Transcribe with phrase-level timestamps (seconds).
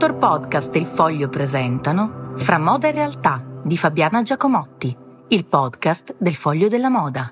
[0.00, 4.96] Dottor Podcast e il Foglio presentano Fra moda e realtà di Fabiana Giacomotti,
[5.28, 7.30] il podcast del Foglio della Moda.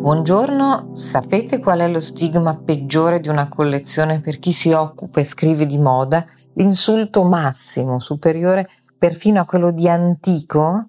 [0.00, 5.24] Buongiorno, sapete qual è lo stigma peggiore di una collezione per chi si occupa e
[5.24, 6.24] scrive di moda?
[6.54, 8.68] L'insulto massimo, superiore
[8.98, 10.86] perfino a quello di antico,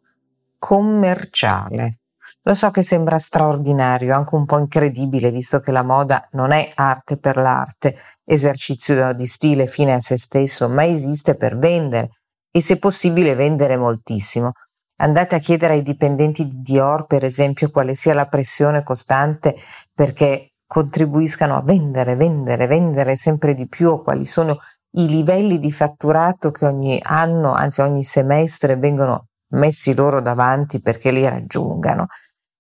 [0.58, 2.00] commerciale.
[2.42, 6.72] Lo so che sembra straordinario, anche un po' incredibile, visto che la moda non è
[6.76, 12.10] arte per l'arte, esercizio di stile fine a se stesso, ma esiste per vendere
[12.52, 14.52] e se possibile vendere moltissimo.
[14.98, 19.56] Andate a chiedere ai dipendenti di Dior, per esempio, quale sia la pressione costante
[19.94, 24.58] perché contribuiscano a vendere, vendere, vendere sempre di più o quali sono
[24.96, 31.12] i livelli di fatturato che ogni anno, anzi ogni semestre vengono messi loro davanti perché
[31.12, 32.08] li raggiungano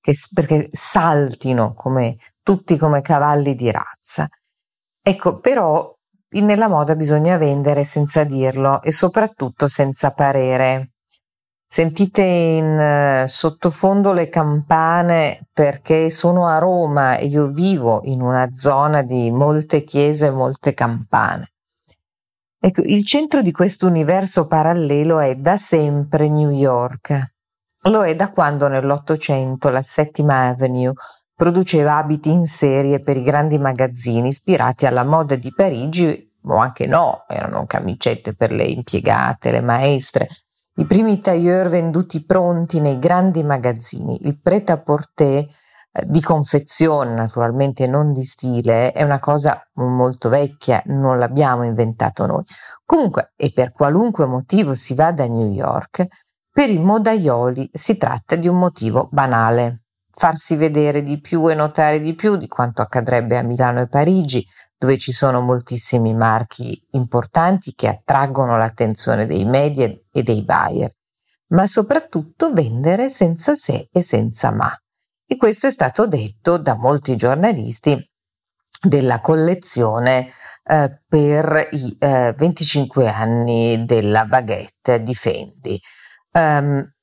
[0.04, 4.28] che, perché saltino come, tutti come cavalli di razza.
[5.02, 5.94] Ecco, però
[6.42, 10.92] nella moda bisogna vendere senza dirlo e soprattutto senza parere.
[11.66, 18.50] Sentite in uh, sottofondo le campane perché sono a Roma e io vivo in una
[18.52, 21.53] zona di molte chiese e molte campane.
[22.66, 27.34] Ecco, il centro di questo universo parallelo è da sempre New York.
[27.90, 30.94] Lo è da quando nell'Ottocento la Settima Avenue
[31.36, 36.88] produceva abiti in serie per i grandi magazzini ispirati alla moda di Parigi o anche
[36.88, 40.30] no, erano camicette per le impiegate, le maestre,
[40.76, 44.26] i primi tailleur venduti pronti nei grandi magazzini.
[44.26, 45.48] Il pret-à-porter eh,
[46.02, 52.44] di confezione, naturalmente non di stile, è una cosa molto vecchia, non l'abbiamo inventato noi.
[52.84, 56.08] Comunque, e per qualunque motivo si vada a New York,
[56.52, 62.00] per i modaioli si tratta di un motivo banale, farsi vedere di più e notare
[62.00, 64.46] di più di quanto accadrebbe a Milano e Parigi,
[64.78, 70.92] dove ci sono moltissimi marchi importanti che attraggono l'attenzione dei media e dei buyer,
[71.50, 74.76] ma soprattutto vendere senza se e senza ma.
[75.26, 78.10] E questo è stato detto da molti giornalisti
[78.82, 80.30] della collezione
[80.66, 85.80] eh, per i eh, 25 anni della baguette di Fendi.
[86.32, 86.94] Um,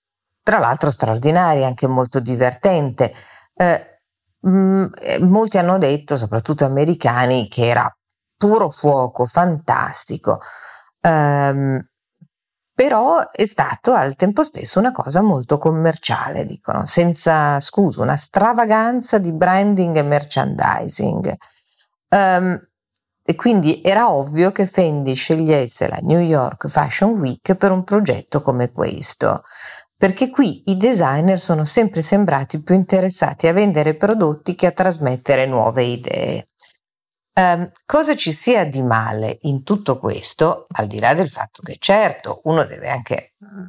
[0.43, 3.13] tra l'altro straordinaria, anche molto divertente.
[3.55, 4.01] Eh,
[4.41, 7.91] mh, mm, eh, molti hanno detto, soprattutto americani, che era
[8.37, 10.41] puro fuoco, fantastico.
[11.03, 11.81] Um,
[12.75, 19.19] però è stato al tempo stesso una cosa molto commerciale, dicono, senza scusa, una stravaganza
[19.19, 21.35] di branding e merchandising.
[22.09, 22.69] Um,
[23.23, 28.41] e quindi era ovvio che Fendi scegliesse la New York Fashion Week per un progetto
[28.41, 29.45] come questo,
[29.97, 35.47] perché qui i designer sono sempre sembrati più interessati a vendere prodotti che a trasmettere
[35.47, 36.50] nuove idee.
[37.41, 41.77] Um, cosa ci sia di male in tutto questo, al di là del fatto che
[41.79, 43.65] certo uno deve anche mm,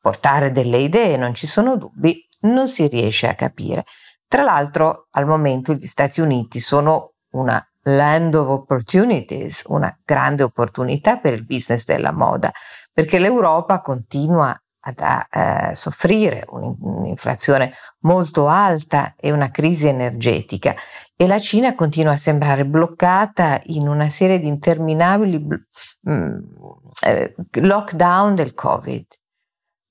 [0.00, 3.84] portare delle idee, non ci sono dubbi, non si riesce a capire.
[4.26, 11.18] Tra l'altro al momento gli Stati Uniti sono una land of opportunities, una grande opportunità
[11.18, 12.50] per il business della moda,
[12.90, 20.74] perché l'Europa continua a eh, soffrire un'inflazione molto alta e una crisi energetica
[21.14, 26.38] e la Cina continua a sembrare bloccata in una serie di interminabili mh, mm,
[27.04, 29.06] eh, lockdown del Covid.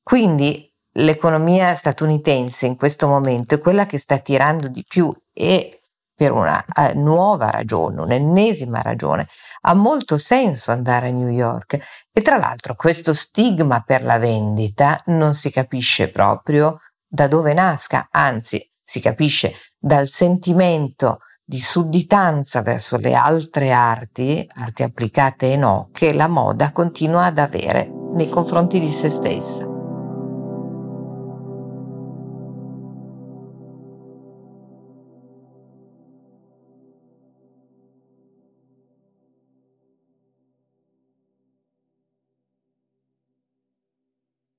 [0.02, 5.79] Quindi l'economia statunitense in questo momento è quella che sta tirando di più e
[6.20, 9.26] per una uh, nuova ragione, un'ennesima ragione.
[9.62, 11.80] Ha molto senso andare a New York
[12.12, 18.10] e tra l'altro questo stigma per la vendita non si capisce proprio da dove nasca,
[18.12, 25.90] anzi si capisce dal sentimento di sudditanza verso le altre arti, arti applicate e no,
[25.94, 29.69] che la moda continua ad avere nei confronti di se stessa.